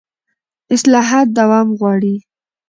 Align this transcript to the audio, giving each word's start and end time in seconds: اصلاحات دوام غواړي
اصلاحات 0.73 1.27
دوام 1.37 1.67
غواړي 1.79 2.15